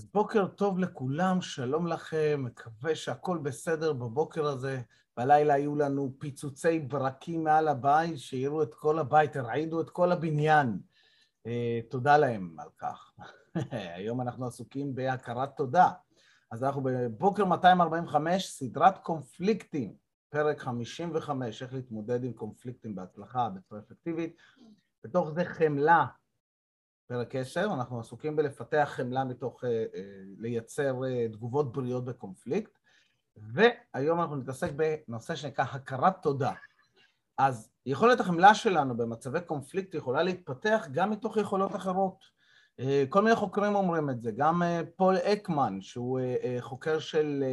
[0.00, 4.80] אז בוקר טוב לכולם, שלום לכם, מקווה שהכל בסדר בבוקר הזה.
[5.16, 10.78] בלילה היו לנו פיצוצי ברקים מעל הבית, שהראו את כל הבית, הרעידו את כל הבניין.
[11.46, 13.12] אה, תודה להם על כך.
[13.96, 15.90] היום אנחנו עסוקים בהכרת תודה.
[16.50, 19.94] אז אנחנו בבוקר 245, סדרת קונפליקטים,
[20.30, 24.36] פרק 55, איך להתמודד עם קונפליקטים בהצלחה, בצורה אפקטיבית.
[25.04, 26.06] בתוך זה חמלה,
[27.10, 30.02] פרק 10, אנחנו עסוקים בלפתח חמלה מתוך אה, אה,
[30.38, 32.78] לייצר אה, תגובות בריאות בקונפליקט,
[33.36, 36.52] והיום אנחנו נתעסק בנושא שנקרא הכרת תודה.
[37.38, 42.40] אז יכולת החמלה שלנו במצבי קונפליקט יכולה להתפתח גם מתוך יכולות אחרות.
[43.08, 44.62] כל מיני חוקרים אומרים את זה, גם
[44.96, 46.20] פול אקמן, שהוא
[46.60, 47.44] חוקר של,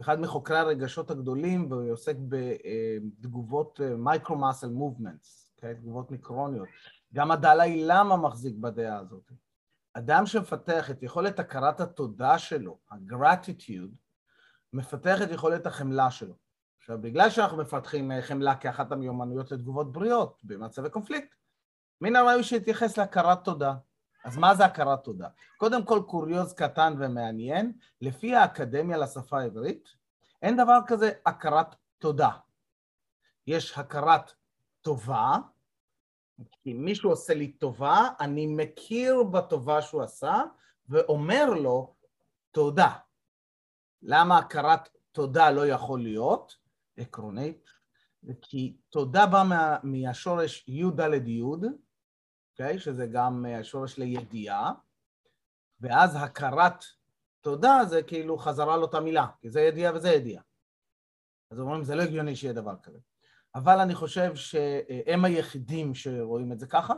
[0.00, 6.68] אחד מחוקרי הרגשות הגדולים, והוא עוסק בתגובות מייקרו-מסל מובמנטס, תגובות מיקרוניות.
[7.14, 9.32] גם הדלאי למה מחזיק בדעה הזאת.
[9.92, 13.96] אדם שמפתח את יכולת הכרת התודה שלו, ה-gratitude,
[14.72, 16.34] מפתח את יכולת החמלה שלו.
[16.78, 21.34] עכשיו, בגלל שאנחנו מפתחים אה, חמלה כאחת המיומנויות לתגובות בריאות במצבי קונפליקט,
[22.00, 23.74] מן הראוי שיתייחס להכרת תודה.
[24.24, 25.28] אז מה זה הכרת תודה?
[25.56, 29.88] קודם כל קוריוז קטן ומעניין, לפי האקדמיה לשפה העברית,
[30.42, 32.30] אין דבר כזה הכרת תודה.
[33.46, 34.32] יש הכרת
[34.82, 35.36] טובה,
[36.62, 40.42] כי מישהו עושה לי טובה, אני מכיר בטובה שהוא עשה
[40.88, 41.94] ואומר לו
[42.50, 42.92] תודה.
[44.02, 46.56] למה הכרת תודה לא יכול להיות?
[46.96, 47.70] עקרונית,
[48.42, 52.78] כי תודה בא מה, מהשורש י"ד י', אוקיי?
[52.78, 54.72] שזה גם השורש לידיעה,
[55.80, 56.84] ואז הכרת
[57.40, 60.42] תודה זה כאילו חזרה לאותה מילה, כי זה ידיעה וזה ידיעה.
[61.50, 62.98] אז אומרים, זה לא הגיוני שיהיה דבר כזה.
[63.56, 66.94] אבל אני חושב שהם היחידים שרואים את זה ככה,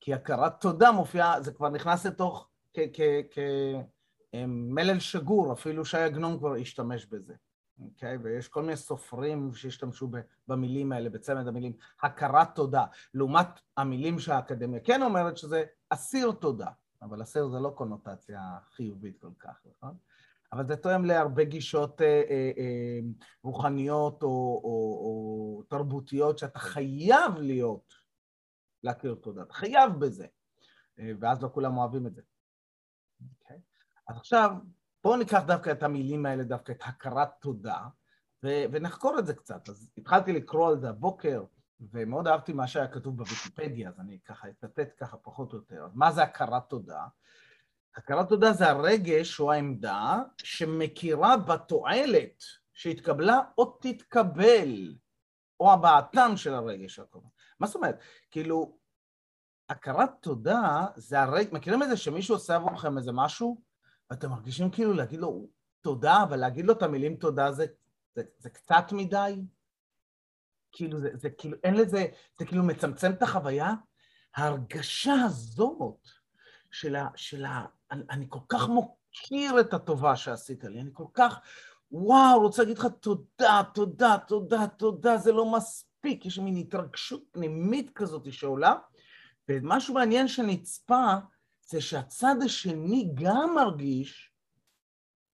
[0.00, 2.48] כי הכרת תודה מופיעה, זה כבר נכנס לתוך
[4.32, 7.34] כמלל שגור, אפילו שי עגנון כבר השתמש בזה,
[7.84, 8.16] אוקיי?
[8.16, 10.10] ויש כל מיני סופרים שהשתמשו
[10.48, 11.72] במילים האלה, בצמד המילים,
[12.02, 16.68] הכרת תודה, לעומת המילים שהאקדמיה כן אומרת שזה אסיר תודה,
[17.02, 19.96] אבל אסיר זה לא קונוטציה חיובית כל כך, נכון?
[20.52, 23.00] אבל זה תואם להרבה גישות אה, אה, אה,
[23.42, 24.28] רוחניות או,
[24.64, 27.94] או, תרבותיות שאתה חייב להיות,
[28.82, 30.26] להכיר תודה, אתה חייב בזה,
[31.20, 32.22] ואז לא כולם אוהבים את זה.
[32.22, 33.24] Okay.
[33.42, 33.60] אוקיי?
[34.08, 34.50] אז עכשיו,
[35.04, 37.78] בואו ניקח דווקא את המילים האלה, דווקא את הכרת תודה,
[38.44, 39.68] ו- ונחקור את זה קצת.
[39.68, 41.44] אז התחלתי לקרוא על זה הבוקר,
[41.80, 45.88] ומאוד אהבתי מה שהיה כתוב בוויקיפדיה, אז אני ככה אצטט ככה פחות או יותר.
[45.94, 47.06] מה זה הכרת תודה?
[47.96, 52.42] הכרת תודה זה הרגש או העמדה שמכירה בתועלת
[52.72, 54.94] שהתקבלה או תתקבל,
[55.60, 57.28] או הבעתם של הרגש הקודם.
[57.60, 57.98] מה זאת אומרת?
[58.30, 58.78] כאילו,
[59.68, 63.62] הכרת תודה זה הרגש, מכירים את זה שמישהו עושה עבורכם איזה משהו,
[64.10, 65.48] ואתם מרגישים כאילו להגיד לו
[65.80, 67.66] תודה, אבל להגיד לו את המילים תודה זה,
[68.14, 69.42] זה, זה קצת מדי?
[70.72, 72.06] כאילו, זה, זה כאילו, אין לזה,
[72.38, 73.74] זה כאילו מצמצם את החוויה?
[74.34, 76.08] ההרגשה הזאת
[76.70, 77.08] של ה...
[77.16, 81.40] של ה אני, אני כל כך מוקיר את הטובה שעשית לי, אני כל כך,
[81.90, 87.90] וואו, רוצה להגיד לך תודה, תודה, תודה, תודה, זה לא מספיק, יש מין התרגשות פנימית
[87.94, 88.74] כזאת שעולה,
[89.48, 91.14] ומשהו מעניין שנצפה
[91.66, 94.32] זה שהצד השני גם מרגיש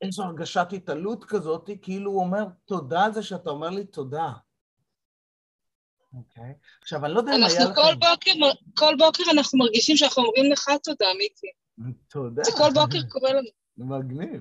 [0.00, 4.32] איזו הרגשת התעלות כזאת, כאילו הוא אומר תודה על זה שאתה אומר לי תודה.
[6.14, 6.50] אוקיי?
[6.50, 6.82] Okay.
[6.82, 7.80] עכשיו, אני לא יודע אם היה לכם...
[7.80, 7.82] אנחנו
[8.74, 11.46] כל בוקר אנחנו מרגישים שאנחנו אומרים לך תודה, מיקי.
[12.08, 12.42] תודה.
[12.44, 13.48] זה כל בוקר קורה לנו.
[13.78, 14.40] מגניב.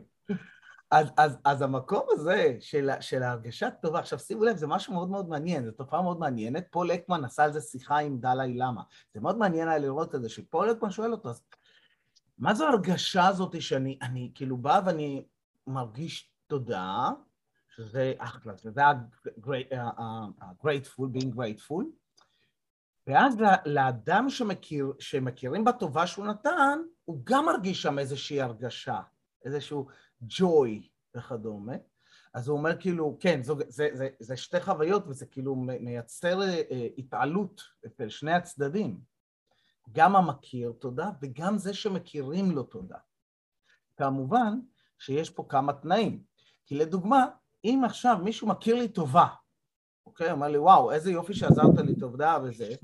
[0.92, 5.09] אז, אז, אז המקום הזה של, של ההרגשה טובה, עכשיו שימו לב, זה משהו מאוד
[5.09, 6.68] מאוד מעניין, זו תופעה מאוד מעניינת.
[6.72, 8.81] פול אקמן עשה על זה שיחה עם דלאי למה.
[9.14, 11.44] זה מאוד מעניין היה לראות את זה, שפול אקמן שואל אותו, אז
[12.38, 15.25] מה זו ההרגשה הזאת שאני אני, כאילו בא ואני
[15.68, 17.09] מרגיש תודה,
[17.75, 21.83] שזה אחלה, שזה ה-grateful, being grateful,
[23.07, 29.00] ואז לאדם שמכיר, שמכירים בטובה שהוא נתן, הוא גם מרגיש שם איזושהי הרגשה,
[29.45, 29.88] איזשהו
[30.24, 30.88] joy
[31.18, 31.75] וכדומה.
[32.33, 36.88] אז הוא אומר כאילו, כן, זו, זה, זה, זה שתי חוויות וזה כאילו מייצר אה,
[36.98, 39.00] התעלות אצל שני הצדדים.
[39.92, 42.98] גם המכיר תודה וגם זה שמכירים לו תודה.
[43.98, 44.59] כמובן
[45.00, 46.24] שיש פה כמה תנאים.
[46.65, 47.25] כי לדוגמה,
[47.63, 49.27] אם עכשיו מישהו מכיר לי טובה,
[50.06, 50.31] אוקיי?
[50.31, 52.75] אומר לי, וואו, איזה יופי שעזרת לי תודה וזה,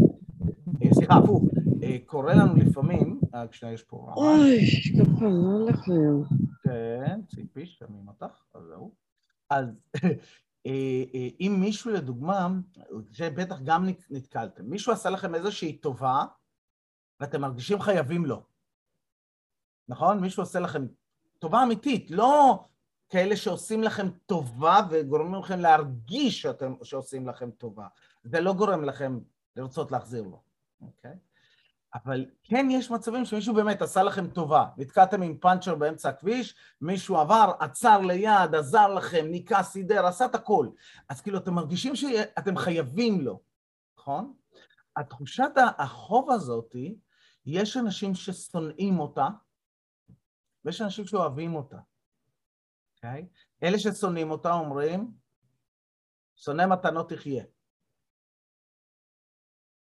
[1.04, 1.44] סליחה, הפוך,
[1.84, 4.14] אה, קורה לנו לפעמים, רק שנייה, יש פה...
[4.16, 4.60] אוי,
[5.00, 6.36] ככה, לא לכם.
[6.64, 8.94] כן, ציפי, שומעים אותך, אז זהו.
[9.50, 9.66] אז
[10.66, 12.48] אה, אם מישהו, לדוגמה,
[13.12, 16.26] שבטח גם נתקלתם, מישהו עשה לכם איזושהי טובה,
[17.20, 18.44] ואתם מרגישים חייבים לו.
[19.88, 20.20] נכון?
[20.20, 20.88] מישהו עושה לכם
[21.40, 22.64] טובה אמיתית, לא
[23.10, 27.88] כאלה שעושים לכם טובה וגורמים לכם להרגיש שאתם, שעושים לכם טובה.
[28.24, 29.20] זה לא גורם לכם
[29.56, 30.42] לרצות להחזיר לו,
[30.86, 31.16] אוקיי?
[31.94, 37.18] אבל כן יש מצבים שמישהו באמת עשה לכם טובה, נתקעתם עם פאנצ'ר באמצע הכביש, מישהו
[37.18, 40.70] עבר, עצר ליד, עזר לכם, ניקה, סידר, עשה את הכל.
[41.10, 43.42] אז כאילו אתם מרגישים שאתם חייבים לו,
[43.98, 44.34] נכון?
[44.96, 46.98] התחושת החוב הזאתי,
[47.46, 49.28] יש אנשים ששונאים אותה,
[50.66, 51.78] ויש אנשים שאוהבים אותה,
[52.96, 53.22] אוקיי?
[53.22, 53.66] Okay?
[53.68, 55.12] אלה ששונאים אותה אומרים,
[56.36, 57.44] שונא מתנות תחיה.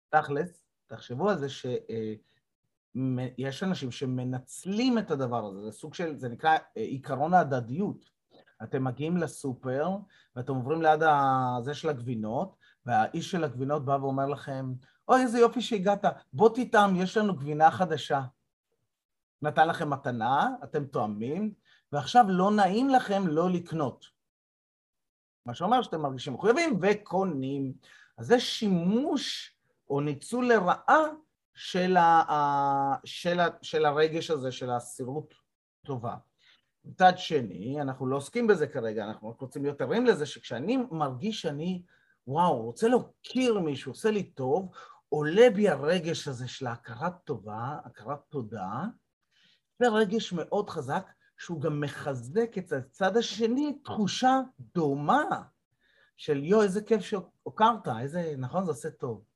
[0.09, 0.63] תכלס,
[0.93, 6.83] תחשבו על זה שיש אנשים שמנצלים את הדבר הזה, זה סוג של, זה נקרא אה,
[6.83, 8.11] עיקרון ההדדיות.
[8.63, 9.89] אתם מגיעים לסופר
[10.37, 12.57] ואתם עוברים ליד הזה של הגבינות,
[12.87, 14.73] והאיש של הגבינות בא ואומר לכם,
[15.09, 18.23] אוי, איזה יופי שהגעת, בוא תטעם, יש לנו גבינה חדשה.
[19.43, 21.53] נתן לכם מתנה, אתם תואמים,
[21.93, 24.07] ועכשיו לא נעים לכם לא לקנות.
[25.47, 27.73] מה שאומר שאתם מרגישים מחויבים וקונים.
[28.19, 29.52] אז זה שימוש
[29.93, 31.03] או ניצול לרעה
[31.55, 35.35] של, ה, של, ה, של הרגש הזה, של הסירות
[35.87, 36.17] טובה.
[36.85, 41.41] מצד שני, אנחנו לא עוסקים בזה כרגע, אנחנו רק רוצים להיות ערים לזה שכשאני מרגיש
[41.41, 41.83] שאני,
[42.27, 44.71] וואו, רוצה להוקיר מישהו, עושה לי טוב,
[45.09, 48.85] עולה בי הרגש הזה של ההכרת טובה, הכרת תודה,
[49.79, 51.07] זה רגש מאוד חזק,
[51.39, 54.41] שהוא גם מחזק את הצד השני תחושה
[54.75, 55.43] דומה
[56.17, 59.32] של יו, איזה כיף שהוקרת, איזה, נכון, זה עושה טוב.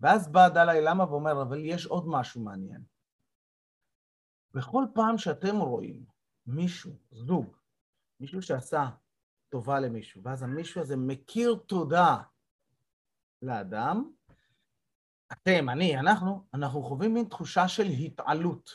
[0.00, 2.82] ואז בא דלאי למה ואומר, אבל יש עוד משהו מעניין.
[4.54, 6.04] בכל פעם שאתם רואים
[6.46, 7.56] מישהו, זוג,
[8.20, 8.88] מישהו שעשה
[9.48, 12.16] טובה למישהו, ואז המישהו הזה מכיר תודה
[13.42, 14.10] לאדם,
[15.32, 18.70] אתם, אני, אנחנו, אנחנו חווים מין תחושה של התעלות.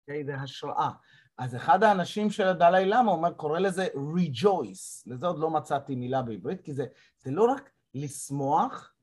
[0.00, 0.24] אוקיי?
[0.24, 0.90] זה השראה.
[1.38, 5.02] אז אחד האנשים של הדלאי למה אומר, קורא לזה rejoice.
[5.06, 6.86] לזה עוד לא מצאתי מילה בעברית, כי זה,
[7.18, 8.94] זה לא רק לשמוח,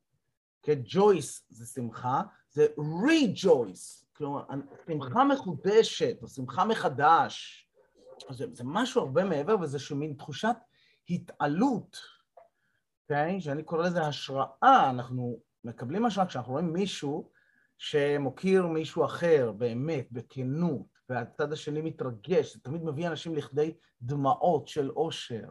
[0.66, 4.04] כי ג'ויס זה שמחה, זה rejoice.
[4.16, 4.44] כלומר,
[4.86, 7.66] שמחה מחודשת, או שמחה מחדש.
[8.30, 10.56] זה, זה משהו הרבה מעבר, וזה מין תחושת
[11.10, 11.96] התעלות,
[13.02, 13.36] אוקיי?
[13.36, 13.40] Okay?
[13.40, 17.30] שאני קורא לזה השראה, אנחנו מקבלים השראה כשאנחנו רואים מישהו
[17.78, 24.90] שמוקיר מישהו אחר, באמת, בכנות, והצד השני מתרגש, זה תמיד מביא אנשים לכדי דמעות של
[24.90, 25.48] אושר.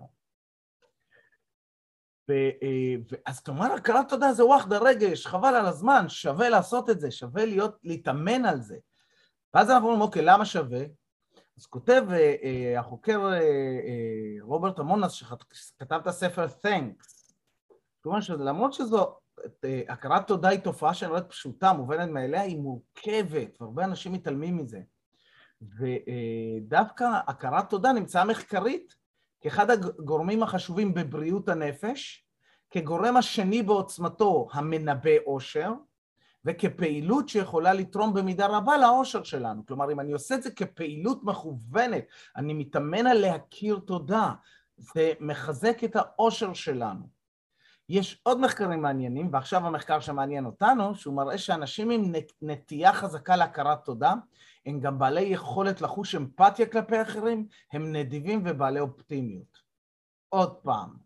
[3.26, 7.46] אז כלומר, הכרת תודה זה וואחדה רגש, חבל על הזמן, שווה לעשות את זה, שווה
[7.46, 8.78] להיות, להתאמן על זה.
[9.54, 10.84] ואז אנחנו אומרים, אוקיי, למה שווה?
[11.58, 17.34] אז כותב אה, החוקר אה, אה, רוברט אמונס, שכתב את הספר Thanks,
[18.02, 19.16] כלומר שלמרות שזו,
[19.90, 24.80] הכרת תודה היא תופעה שנראית פשוטה, מובנת מאליה, היא מורכבת, והרבה אנשים מתעלמים מזה.
[25.62, 28.96] ודווקא הכרת תודה נמצאה מחקרית
[29.46, 32.26] כאחד הגורמים החשובים בבריאות הנפש,
[32.72, 35.72] כגורם השני בעוצמתו המנבא אושר,
[36.46, 39.66] וכפעילות שיכולה לתרום במידה רבה לאושר שלנו.
[39.66, 42.04] כלומר, אם אני עושה את זה כפעילות מכוונת,
[42.36, 44.32] אני מתאמן על להכיר תודה,
[44.78, 47.08] זה מחזק את האושר שלנו.
[47.90, 53.86] יש עוד מחקרים מעניינים, ועכשיו המחקר שמעניין אותנו, שהוא מראה שאנשים עם נטייה חזקה להכרת
[53.86, 54.14] תודה,
[54.66, 59.58] הם גם בעלי יכולת לחוש אמפתיה כלפי אחרים, הם נדיבים ובעלי אופטימיות.
[60.30, 60.98] עוד פעם,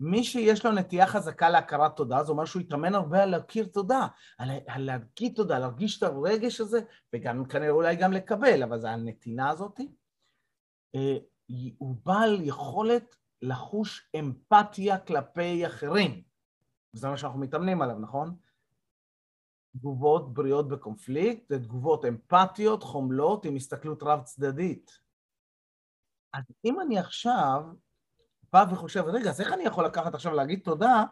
[0.00, 4.06] מי שיש לו נטייה חזקה להכרת תודה, זה אומר שהוא יתאמן הרבה על להכיר תודה,
[4.38, 6.80] על, על להגיד תודה, להרגיש את הרגש הזה,
[7.12, 9.80] וגם כנראה אולי גם לקבל, אבל זה הנתינה הזאת.
[10.94, 11.16] אה,
[11.78, 16.22] הוא בעל יכולת לחוש אמפתיה כלפי אחרים.
[16.92, 18.36] זה מה שאנחנו מתאמנים עליו, נכון?
[19.76, 24.90] תגובות בריאות בקונפליקט, זה תגובות אמפתיות, חומלות, עם הסתכלות רב-צדדית.
[26.32, 27.62] אז אם אני עכשיו
[28.52, 31.04] בא וחושב, רגע, אז איך אני יכול לקחת עכשיו להגיד תודה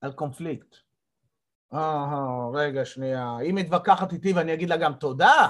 [0.00, 0.76] על קונפליקט?
[1.74, 5.48] אה, רגע, שנייה, היא מתווכחת איתי ואני אגיד לה גם תודה?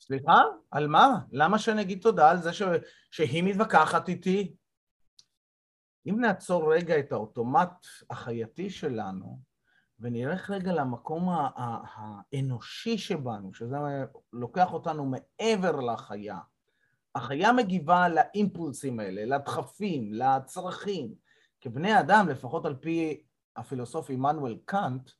[0.00, 0.42] סליחה?
[0.70, 1.08] על מה?
[1.32, 2.62] למה שאני אגיד תודה על זה ש...
[3.10, 4.56] שהיא מתווכחת איתי?
[6.08, 9.38] אם נעצור רגע את האוטומט החייתי שלנו,
[10.00, 13.76] ונלך רגע למקום האנושי שבנו, שזה
[14.32, 16.38] לוקח אותנו מעבר לחיה.
[17.14, 21.14] החיה מגיבה לאימפולסים האלה, לדחפים, לצרכים.
[21.60, 23.22] כבני אדם, לפחות על פי
[23.56, 25.10] הפילוסוף עמנואל קאנט,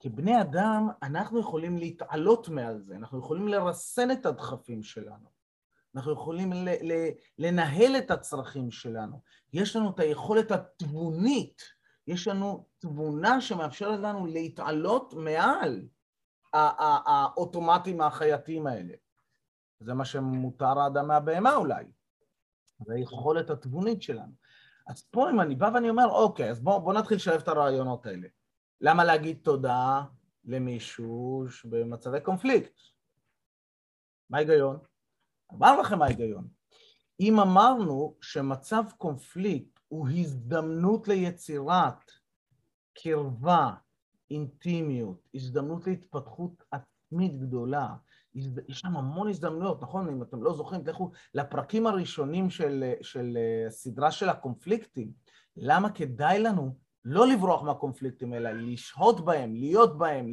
[0.00, 5.28] כבני אדם אנחנו יכולים להתעלות מעל זה, אנחנו יכולים לרסן את הדחפים שלנו,
[5.96, 9.20] אנחנו יכולים ל- ל- לנהל את הצרכים שלנו,
[9.52, 11.62] יש לנו את היכולת התבונית,
[12.08, 15.88] יש לנו תבונה שמאפשרת לנו להתעלות מעל
[16.52, 18.94] האוטומטיים החייתיים האלה.
[19.80, 21.84] זה מה שמותר האדם מהבהמה אולי.
[22.86, 24.32] זה היכולת התבונית שלנו.
[24.86, 28.06] אז פה אם אני בא ואני אומר, אוקיי, אז בואו בוא נתחיל לשלב את הרעיונות
[28.06, 28.28] האלה.
[28.80, 30.02] למה להגיד תודה
[30.44, 32.80] למישהו במצבי קונפליקט?
[34.30, 34.78] מה ההיגיון?
[35.52, 36.48] אמר לכם מה ההיגיון.
[37.20, 42.10] אם אמרנו שמצב קונפליקט הוא הזדמנות ליצירת
[42.94, 43.70] קרבה,
[44.30, 47.94] אינטימיות, הזדמנות להתפתחות עצמית גדולה,
[48.34, 50.08] יש שם המון הזדמנויות, נכון?
[50.08, 55.12] אם אתם לא זוכרים, תלכו לפרקים הראשונים של, של סדרה של הקונפליקטים.
[55.56, 60.32] למה כדאי לנו לא לברוח מהקונפליקטים, אלא לשהות בהם, להיות בהם,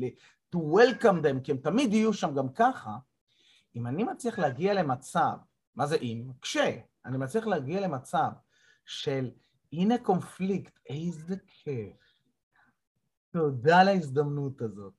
[0.55, 2.97] to welcome them, כי הם תמיד יהיו שם גם ככה.
[3.75, 5.33] אם אני מצליח להגיע למצב,
[5.75, 6.31] מה זה אם?
[6.41, 6.57] כש,
[7.05, 8.29] אני מצליח להגיע למצב
[8.85, 9.31] של
[9.77, 11.97] הנה קונפליקט, איזה כיף.
[13.31, 14.93] תודה על ההזדמנות הזאת.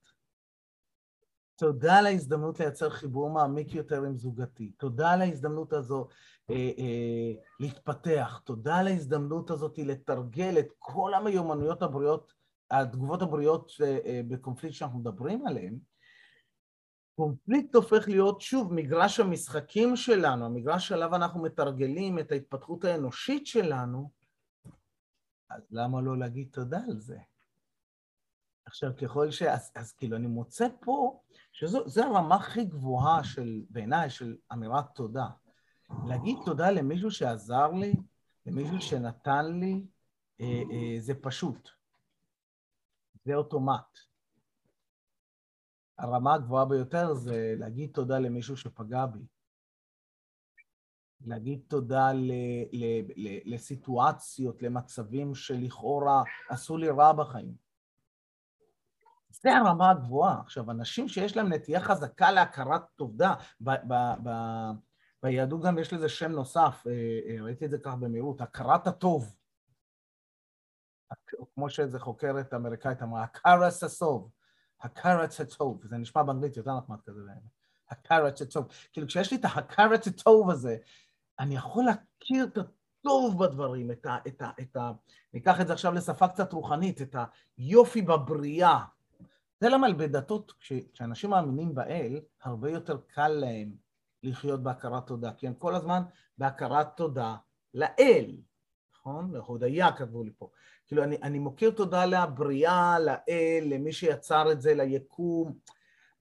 [1.55, 4.71] תודה על ההזדמנות לייצר חיבור מעמיק יותר עם זוגתי.
[4.71, 6.07] תודה על ההזדמנות הזו
[6.49, 8.41] אה, אה, להתפתח.
[8.45, 12.33] תודה על ההזדמנות הזאת לתרגל את כל המיומנויות הבריאות,
[12.71, 15.77] התגובות הבריאות אה, אה, בקונפליקט שאנחנו מדברים עליהן.
[17.15, 24.16] קונפליקט הופך להיות, שוב, מגרש המשחקים שלנו, המגרש שעליו אנחנו מתרגלים את ההתפתחות האנושית שלנו,
[25.49, 27.17] אז למה לא להגיד תודה על זה?
[28.65, 29.41] עכשיו, ככל ש...
[29.41, 35.27] אז, אז כאילו, אני מוצא פה שזו הרמה הכי גבוהה של, בעיניי, של אמירת תודה.
[36.07, 37.93] להגיד תודה למישהו שעזר לי,
[38.45, 39.85] למישהו שנתן לי,
[40.41, 41.69] אה, אה, זה פשוט.
[43.25, 43.97] זה אוטומט.
[45.97, 49.19] הרמה הגבוהה ביותר זה להגיד תודה למישהו שפגע בי.
[51.25, 52.31] להגיד תודה ל,
[52.71, 57.67] ל, ל, לסיטואציות, למצבים שלכאורה עשו לי רע בחיים.
[59.29, 60.39] זה הרמה הגבוהה.
[60.39, 64.71] עכשיו, אנשים שיש להם נטייה חזקה להכרת תודה, ב- ב- ב-
[65.23, 66.91] ביהדות גם יש לזה שם נוסף, אה,
[67.29, 69.35] אה, ראיתי את זה כך במהירות, הכרת הטוב.
[71.53, 74.31] כמו שאיזה חוקרת אמריקאית אמרה, הכרת הטוב,
[74.81, 77.21] הכרת הטוב, זה נשמע באנגלית יותר נחמד כזה,
[77.89, 78.67] הכרת הטוב.
[78.93, 80.77] כאילו כשיש לי את הכרת הטוב הזה,
[81.39, 84.17] אני יכול להכיר את הטוב בדברים, את ה...
[84.27, 84.91] את ה, את ה
[85.33, 87.15] ניקח את זה עכשיו לשפה קצת רוחנית, את
[87.57, 88.79] היופי בבריאה,
[89.61, 90.53] זה למה בדתות,
[90.93, 93.71] כשאנשים מאמינים באל, הרבה יותר קל להם
[94.23, 96.03] לחיות בהכרת תודה, כי הם כל הזמן
[96.37, 97.35] בהכרת תודה
[97.73, 98.37] לאל,
[98.95, 99.31] נכון?
[99.31, 100.49] להודיה כתבו לי פה.
[100.87, 105.53] כאילו, אני, אני מוקיר תודה לבריאה, לאל, למי שיצר את זה, ליקום.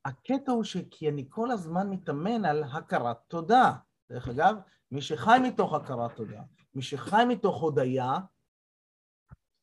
[0.05, 3.73] הקטע הוא שכי אני כל הזמן מתאמן על הכרת תודה.
[4.11, 4.57] דרך אגב,
[4.97, 6.43] מי שחי מתוך הכרת תודה,
[6.75, 8.19] מי שחי מתוך הודיה,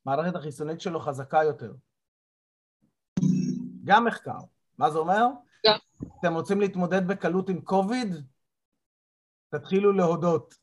[0.06, 1.74] מערכת החיסונית שלו חזקה יותר.
[3.84, 4.38] גם מחקר.
[4.78, 5.26] מה זה אומר?
[5.66, 5.78] גם.
[6.20, 8.14] אתם רוצים להתמודד בקלות עם קוביד?
[9.48, 10.54] תתחילו להודות.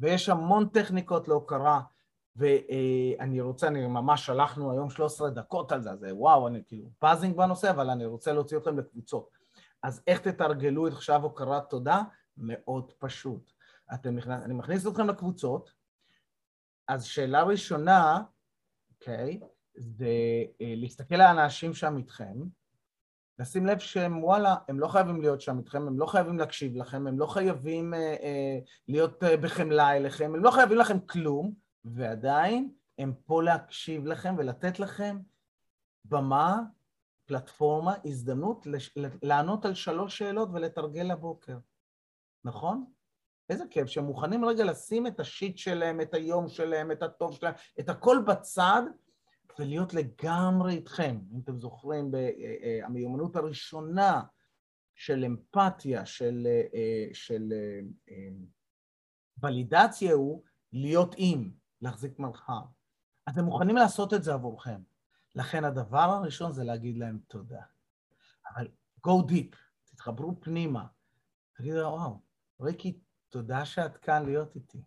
[0.00, 1.80] ויש המון טכניקות להוקרה,
[2.36, 7.36] ואני רוצה, אני ממש שלחנו היום 13 דקות על זה, אז וואו, אני כאילו פאזינג
[7.36, 9.28] בנושא, אבל אני רוצה להוציא אתכם לקבוצות.
[9.82, 12.02] אז איך תתרגלו את עכשיו הוקרת תודה?
[12.36, 13.51] מאוד פשוט.
[13.94, 15.72] אתם אני מכניס אתכם לקבוצות,
[16.88, 18.22] אז שאלה ראשונה,
[18.90, 19.46] אוקיי, okay,
[19.76, 20.06] זה
[20.60, 22.34] אה, להסתכל על האנשים שם איתכם,
[23.38, 27.06] לשים לב שהם וואלה, הם לא חייבים להיות שם איתכם, הם לא חייבים להקשיב לכם,
[27.06, 28.58] הם לא חייבים אה, אה,
[28.88, 34.80] להיות אה, בחמלה אליכם, הם לא חייבים לכם כלום, ועדיין הם פה להקשיב לכם ולתת
[34.80, 35.18] לכם
[36.04, 36.60] במה,
[37.26, 41.58] פלטפורמה, הזדמנות לש, לענות על שלוש שאלות ולתרגל לבוקר,
[42.44, 42.84] נכון?
[43.52, 47.54] איזה כיף שהם מוכנים רגע לשים את השיט שלהם, את היום שלהם, את הטוב שלהם,
[47.80, 48.82] את הכל בצד
[49.58, 51.18] ולהיות לגמרי איתכם.
[51.32, 52.12] אם אתם זוכרים,
[52.84, 54.22] המיומנות הראשונה
[54.94, 57.80] של אמפתיה, של, אה, של אה,
[58.10, 58.28] אה,
[59.42, 60.42] ולידציה הוא
[60.72, 62.62] להיות עם, להחזיק מרחב.
[63.28, 64.80] אתם מוכנים לעשות את זה עבורכם.
[65.34, 67.62] לכן הדבר הראשון זה להגיד להם תודה.
[68.54, 68.68] אבל
[69.06, 70.86] go deep, תתחברו פנימה.
[71.56, 72.20] תגידו, וואו,
[72.60, 72.98] ריקי,
[73.32, 74.82] תודה שאת כאן להיות איתי.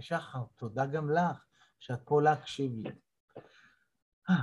[0.00, 1.44] שחר, תודה גם לך
[1.80, 2.90] שאת פה להקשיב לי.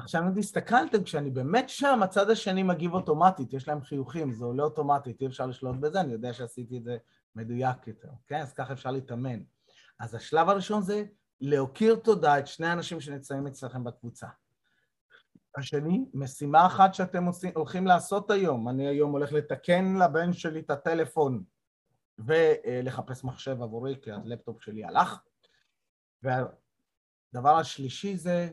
[0.04, 4.64] עכשיו אם הסתכלתם, כשאני באמת שם, הצד השני מגיב אוטומטית, יש להם חיוכים, זה עולה
[4.64, 6.98] אוטומטית, אי אפשר לשלוט בזה, אני יודע שעשיתי את זה
[7.36, 8.42] מדויק יותר, כן?
[8.42, 9.40] אז ככה אפשר להתאמן.
[10.00, 11.04] אז השלב הראשון זה
[11.42, 14.28] להוקיר תודה את שני האנשים שנמצאים אצלכם בקבוצה.
[15.58, 20.70] השני, משימה אחת שאתם עושים, הולכים לעשות היום, אני היום הולך לתקן לבן שלי את
[20.70, 21.44] הטלפון
[22.26, 25.22] ולחפש מחשב עבורי, כי הלפטופ שלי הלך.
[26.24, 28.50] והדבר השלישי זה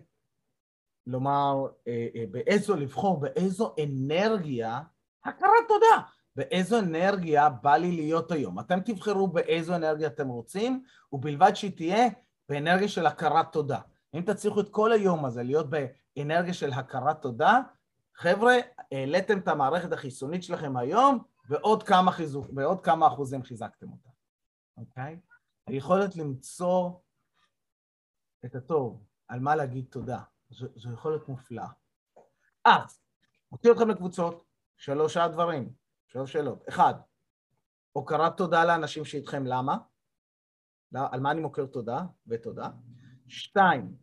[1.06, 4.80] לומר, אה, אה, באיזו, לבחור באיזו אנרגיה
[5.24, 6.02] הכרת תודה.
[6.36, 8.60] באיזו אנרגיה בא לי להיות היום.
[8.60, 10.82] אתם תבחרו באיזו אנרגיה אתם רוצים,
[11.12, 12.06] ובלבד שהיא תהיה
[12.48, 13.78] באנרגיה של הכרת תודה.
[14.14, 17.60] אם תצליחו את כל היום הזה להיות באנרגיה של הכרת תודה,
[18.14, 18.54] חבר'ה,
[18.92, 21.18] העליתם את המערכת החיסונית שלכם היום,
[21.48, 24.08] ועוד כמה, חיזוק, ועוד כמה אחוזים חיזקתם אותה,
[24.76, 25.20] אוקיי?
[25.66, 26.90] היכולת למצוא
[28.44, 31.68] את הטוב, על מה להגיד תודה, זו, זו יכולת מופלאה.
[32.64, 33.00] אז,
[33.52, 34.44] מוציא אתכם לקבוצות,
[34.76, 35.72] שלושה דברים,
[36.06, 36.68] שלוש שאלות.
[36.68, 36.94] אחד,
[37.92, 39.78] הוקרת תודה לאנשים שאיתכם, למה?
[40.92, 42.70] לא, על מה אני מוקר תודה ותודה?
[43.26, 43.96] שתיים,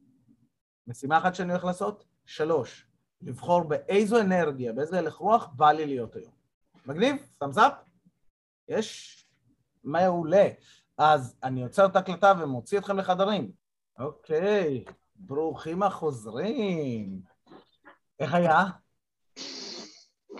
[0.88, 2.06] משימה אחת שאני הולך לעשות?
[2.26, 2.88] שלוש,
[3.22, 6.35] לבחור באיזו אנרגיה, באיזה הלך רוח בא לי להיות היום.
[6.88, 7.16] מגניב?
[7.40, 7.56] סאמס
[8.68, 9.22] יש?
[9.84, 10.48] מעולה.
[10.98, 13.52] אז אני עוצר את ההקלטה ומוציא אתכם לחדרים.
[14.00, 17.22] אוקיי, ברוכים החוזרים.
[18.20, 18.64] איך היה?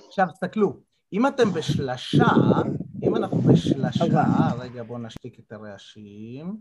[0.08, 0.80] עכשיו, תסתכלו,
[1.14, 2.26] אם אתם בשלשה,
[3.04, 4.04] אם אנחנו בשלשה,
[4.60, 6.58] רגע, בואו נשתיק את הרעשים.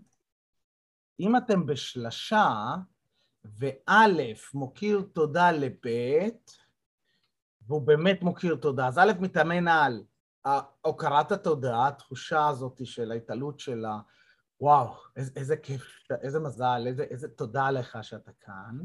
[1.20, 2.74] אם אתם בשלשה,
[3.44, 4.06] וא'
[4.54, 5.86] מוקיר תודה לב',
[7.66, 10.04] והוא באמת מוקיר תודה, אז א' מתאמן על
[10.80, 14.00] הוקרת התודה, התחושה הזאת של ההתעלות של ה...
[14.60, 15.82] וואו, איזה, איזה כיף,
[16.22, 18.78] איזה מזל, איזה, איזה תודה לך שאתה כאן.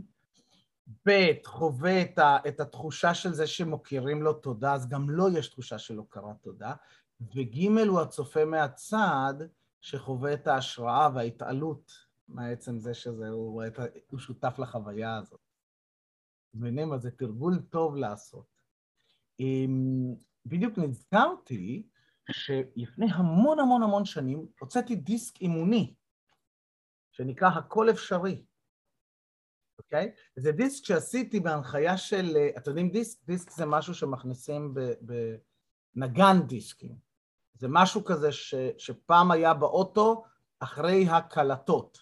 [1.06, 5.48] ב', חווה את, ה, את התחושה של זה שמוקירים לו תודה, אז גם לו יש
[5.48, 6.74] תחושה של הוקרת תודה.
[7.22, 9.34] וג' הוא הצופה מהצד,
[9.82, 11.92] שחווה את ההשראה וההתעלות
[12.28, 13.64] מעצם זה שזה, הוא,
[14.12, 15.40] הוא שותף לחוויה הזאת.
[16.54, 16.94] מבינים?
[16.94, 18.59] אז זה תרגול טוב לעשות.
[20.46, 21.88] בדיוק נזכרתי
[22.32, 25.96] שלפני המון המון המון שנים הוצאתי דיסק אימוני,
[27.12, 28.46] שנקרא הכל אפשרי,
[29.78, 30.12] אוקיי?
[30.36, 33.26] זה דיסק שעשיתי בהנחיה של, אתם יודעים דיסק?
[33.26, 34.74] דיסק זה משהו שמכניסים
[35.96, 36.96] בנגן דיסקים.
[37.54, 40.26] זה משהו כזה ש, שפעם היה באוטו
[40.60, 41.98] אחרי הקלטות.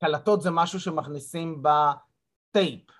[0.00, 2.90] קלטות זה משהו שמכניסים בטייפ.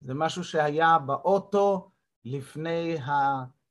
[0.00, 1.90] זה משהו שהיה באוטו
[2.30, 3.12] לפני ה...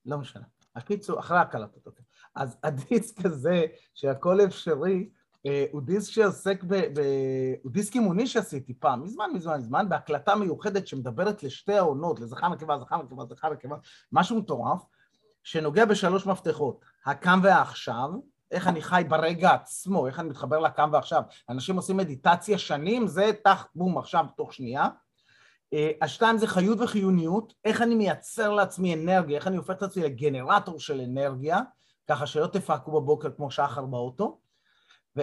[0.06, 0.43] לא משנה.
[0.76, 2.06] הקיצור, אחרי הקלטות, אוקיי.
[2.36, 5.10] אז הדיסק הזה, שהכל אפשרי,
[5.46, 6.76] אה, הוא דיסק שעוסק ב...
[6.76, 7.02] ב...
[7.63, 12.80] הוא דיסק אימוני שעשיתי פעם, מזמן, מזמן, מזמן, בהקלטה מיוחדת שמדברת לשתי העונות, לזכר נקבה,
[12.80, 13.76] זכר נקבה, זכר נקבה,
[14.12, 14.82] משהו מטורף,
[15.43, 18.10] שנוגע בשלוש מפתחות, הקם והעכשיו,
[18.52, 21.22] איך אני חי ברגע עצמו, איך אני מתחבר לקם ועכשיו.
[21.50, 24.88] אנשים עושים מדיטציה שנים, זה תח, בום, עכשיו, תוך שנייה.
[25.73, 30.03] אה, השתיים זה חיות וחיוניות, איך אני מייצר לעצמי אנרגיה, איך אני הופך את עצמי
[30.03, 31.62] לגנרטור של אנרגיה,
[32.08, 34.39] ככה שלא תפעקו בבוקר כמו שחר באוטו.
[35.17, 35.21] ו...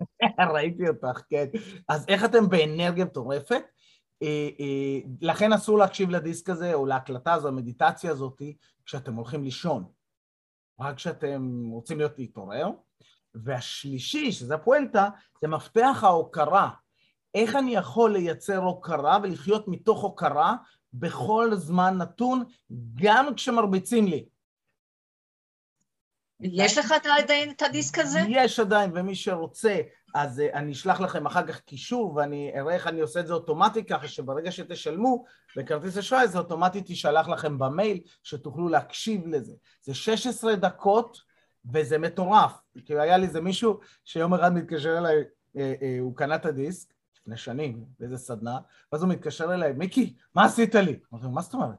[0.54, 1.46] ראיתי אותך, כן.
[1.88, 3.62] אז איך אתם באנרגיה מטורפת?
[4.22, 8.42] אה, אה, לכן אסור להקשיב לדיסק הזה או להקלטה הזו, המדיטציה הזאת,
[8.84, 9.84] כשאתם הולכים לישון.
[10.80, 12.70] רק כשאתם רוצים להיות להתעורר.
[13.34, 15.08] והשלישי, שזה הפואנטה,
[15.42, 16.70] זה מפתח ההוקרה.
[17.36, 20.54] איך אני יכול לייצר הוקרה ולחיות מתוך הוקרה
[20.92, 22.44] בכל זמן נתון,
[22.94, 24.24] גם כשמרביצים לי.
[26.40, 28.20] יש לך עדיין את הדיסק הזה?
[28.28, 29.80] יש עדיין, ומי שרוצה,
[30.14, 33.32] אז uh, אני אשלח לכם אחר כך קישור ואני אראה איך אני עושה את זה
[33.32, 35.24] אוטומטי, ככה שברגע שתשלמו
[35.56, 39.52] בכרטיס אשראי זה אוטומטית תישלח לכם במייל, שתוכלו להקשיב לזה.
[39.82, 41.18] זה 16 דקות
[41.72, 42.52] וזה מטורף.
[42.84, 45.16] כי היה לי איזה מישהו שיום אחד מתקשר אליי,
[45.56, 46.95] אה, אה, הוא קנה את הדיסק,
[47.26, 48.58] לפני שנים, באיזה סדנה,
[48.92, 50.98] ואז הוא מתקשר אליי, מיקי, מה עשית לי?
[51.12, 51.76] אמרתי לו, מה זאת אומרת?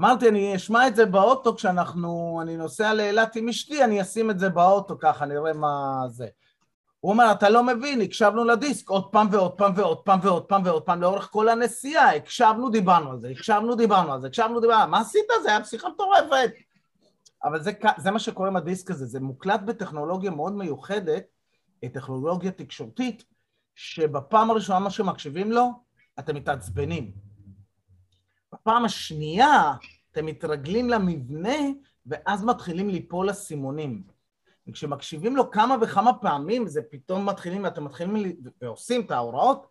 [0.00, 4.38] אמרתי, אני אשמע את זה באוטו כשאנחנו, אני נוסע לאילת עם אשתי, אני אשים את
[4.38, 6.26] זה באוטו ככה, נראה מה זה.
[7.00, 10.62] הוא אומר, אתה לא מבין, הקשבנו לדיסק עוד פעם ועוד פעם ועוד פעם ועוד פעם
[10.64, 14.90] ועוד פעם לאורך כל הנסיעה, הקשבנו, דיברנו על זה, הקשבנו, דיברנו על זה, הקשבנו, דיברנו,
[14.90, 15.24] מה עשית?
[15.42, 16.50] זה היה פסיכה מטורפת.
[17.44, 21.24] אבל זה, זה מה שקורה עם הדיסק הזה, זה מוקלט בטכנולוגיה מאוד מיוחדת,
[21.92, 23.24] טכנולוגיה תקשורתית,
[23.74, 25.70] שבפעם הראשונה מה שמקשיבים לו,
[26.18, 27.12] אתם מתעצבנים.
[28.52, 29.72] בפעם השנייה
[30.12, 31.56] אתם מתרגלים למבנה,
[32.06, 34.02] ואז מתחילים ליפול אסימונים.
[34.68, 39.66] וכשמקשיבים לו כמה וכמה פעמים, זה פתאום מתחילים, אתם מתחילים ועושים את ההוראות,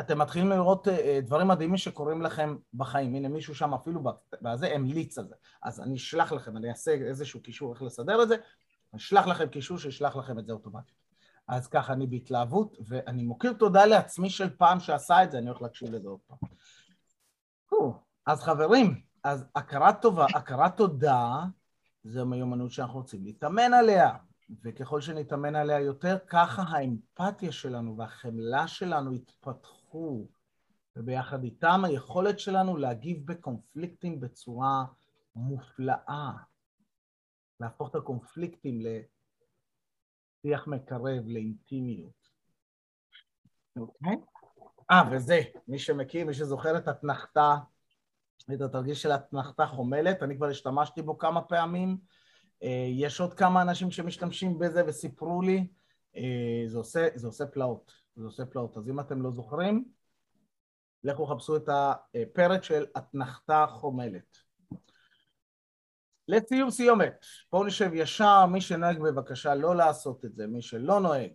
[0.00, 3.14] אתם מתחילים לראות אה, דברים מדהימים שקורים לכם בחיים.
[3.14, 4.02] הנה, מישהו שם אפילו
[4.42, 5.34] בזה המליץ על זה.
[5.62, 9.48] אז אני אשלח לכם, אני אעשה איזשהו קישור איך לסדר את זה, אני אשלח לכם
[9.48, 11.03] קישור שישלח לכם את זה אוטומטית.
[11.48, 15.62] אז ככה, אני בהתלהבות, ואני מוקיר תודה לעצמי של פעם שעשה את זה, אני הולך
[15.62, 16.38] להקשיב לזה עוד פעם.
[18.26, 21.44] אז חברים, אז הכרת טובה, הכרת תודה,
[22.04, 24.10] זו מיומנות שאנחנו רוצים להתאמן עליה,
[24.64, 30.26] וככל שנתאמן עליה יותר, ככה האמפתיה שלנו והחמלה שלנו יתפתחו,
[30.96, 34.84] וביחד איתם היכולת שלנו להגיב בקונפליקטים בצורה
[35.36, 36.32] מופלאה.
[37.60, 38.80] להפוך את הקונפליקטים
[40.44, 42.28] לשיח מקרב, לאינטימיות.
[43.76, 44.16] אוקיי?
[44.90, 47.56] אה, וזה, מי שמכיר, מי שזוכר את אתנחתה,
[48.54, 51.98] את התרגיל של אתנחתה חומלת, אני כבר השתמשתי בו כמה פעמים.
[52.62, 55.66] אה, יש עוד כמה אנשים שמשתמשים בזה וסיפרו לי,
[56.16, 58.76] אה, זה עושה, זה עושה פלאות, זה עושה פלאות.
[58.76, 59.84] אז אם אתם לא זוכרים,
[61.04, 64.43] לכו חפשו את הפרק של אתנחתה חומלת.
[66.28, 71.32] לסיום סיומת, בואו נשב ישר, מי שנוהג בבקשה לא לעשות את זה, מי שלא נוהג,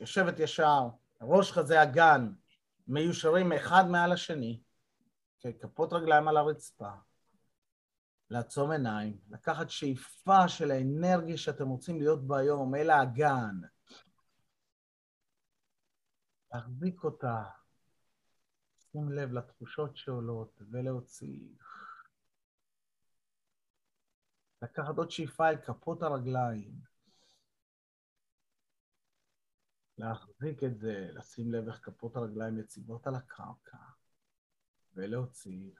[0.00, 0.88] יושבת ישר,
[1.20, 2.32] ראש חזה אגן,
[2.88, 4.60] מיושרים אחד מעל השני,
[5.60, 6.90] כפות רגליים על הרצפה,
[8.30, 13.56] לעצום עיניים, לקחת שאיפה של האנרגיה שאתם רוצים להיות בה היום אל האגן,
[16.54, 17.42] להחזיק אותה,
[18.92, 21.48] שים לב לתחושות שעולות ולהוציא.
[24.62, 26.80] לקחת עוד שאיפה אל כפות הרגליים.
[29.98, 33.78] להחזיק את זה, לשים לב איך כפות הרגליים יציבות על הקרקע,
[34.94, 35.70] ולהוציא.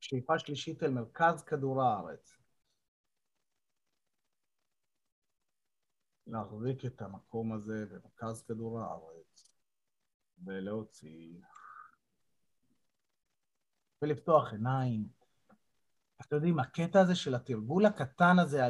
[0.00, 2.38] שאיפה שלישית אל מרכז כדור הארץ.
[6.26, 9.52] להחזיק את המקום הזה במרכז כדור הארץ,
[10.44, 11.40] ולהוציא.
[14.02, 15.17] ולפתוח עיניים.
[16.20, 18.66] אתם יודעים, הקטע הזה של התרגול הקטן הזה,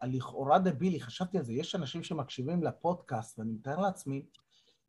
[0.00, 4.26] הלכאורה דבילי, חשבתי על זה, יש אנשים שמקשיבים לפודקאסט, ואני מתאר לעצמי,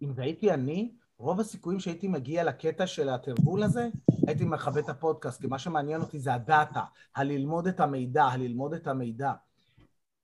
[0.02, 3.90] אם זה הייתי אני, רוב הסיכויים שהייתי מגיע לקטע של התרגול הזה,
[4.28, 6.84] הייתי מכבה את הפודקאסט, כי מה שמעניין אותי זה הדאטה,
[7.16, 9.34] הללמוד את המידע, הללמוד את המידע.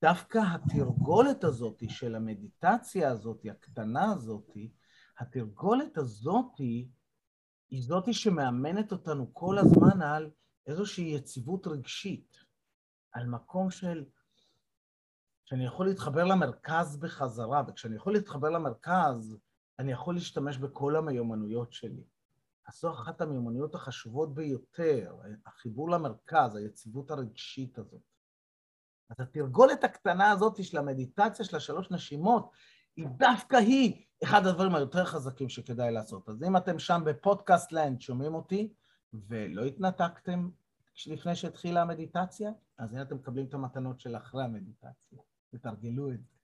[0.01, 4.51] דווקא התרגולת הזאת של המדיטציה הזאת, הקטנה הזאת,
[5.19, 10.29] התרגולת הזאת היא זאת שמאמנת אותנו כל הזמן על
[10.67, 12.37] איזושהי יציבות רגשית,
[13.11, 14.05] על מקום של...
[15.45, 19.37] שאני יכול להתחבר למרכז בחזרה, וכשאני יכול להתחבר למרכז,
[19.79, 22.03] אני יכול להשתמש בכל המיומנויות שלי.
[22.67, 28.01] אז זו אחת המיומנויות החשובות ביותר, החיבור למרכז, היציבות הרגשית הזאת.
[29.09, 32.51] אז התרגולת הקטנה הזאת של המדיטציה של השלוש נשימות,
[32.95, 36.29] היא דווקא היא אחד הדברים היותר חזקים שכדאי לעשות.
[36.29, 38.73] אז אם אתם שם בפודקאסט לנד, שומעים אותי,
[39.27, 40.49] ולא התנתקתם
[41.07, 45.19] לפני שהתחילה המדיטציה, אז הנה אתם מקבלים את המתנות של אחרי המדיטציה.
[45.51, 46.35] תתרגלו את זה.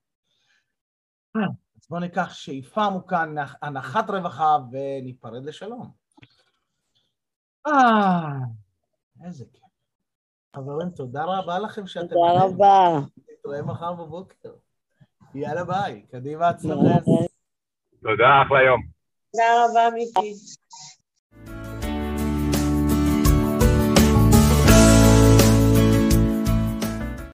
[1.75, 3.25] אז בואו ניקח שאיפה עמוקה,
[3.61, 5.91] הנחת רווחה, וניפרד לשלום.
[7.67, 7.71] אה,
[9.25, 9.63] איזה כיף.
[10.55, 12.07] חברים, תודה רבה לכם שאתם...
[12.07, 12.99] תודה רבה.
[13.31, 14.53] נתראה מחר בבוקר.
[15.35, 16.99] יאללה ביי, קדימה הצלחה.
[18.01, 18.81] תודה, אחלה יום.
[19.31, 20.33] תודה רבה, מיקי.